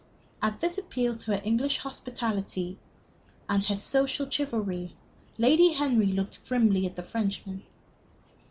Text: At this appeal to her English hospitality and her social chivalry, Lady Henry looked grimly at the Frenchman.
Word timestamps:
At 0.41 0.59
this 0.61 0.79
appeal 0.79 1.13
to 1.13 1.33
her 1.35 1.41
English 1.45 1.77
hospitality 1.77 2.79
and 3.47 3.63
her 3.67 3.75
social 3.75 4.27
chivalry, 4.27 4.95
Lady 5.37 5.73
Henry 5.73 6.07
looked 6.07 6.43
grimly 6.49 6.87
at 6.87 6.95
the 6.95 7.03
Frenchman. 7.03 7.61